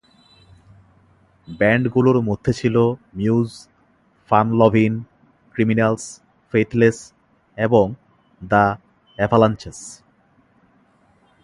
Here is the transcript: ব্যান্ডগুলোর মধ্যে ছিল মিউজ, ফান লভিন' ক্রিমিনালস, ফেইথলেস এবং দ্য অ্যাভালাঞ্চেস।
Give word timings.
ব্যান্ডগুলোর 1.47 2.17
মধ্যে 2.29 2.51
ছিল 2.53 2.75
মিউজ, 3.17 3.49
ফান 4.29 4.47
লভিন' 4.59 4.97
ক্রিমিনালস, 5.55 6.03
ফেইথলেস 6.53 6.97
এবং 7.57 7.85
দ্য 8.41 8.65
অ্যাভালাঞ্চেস। 9.19 9.79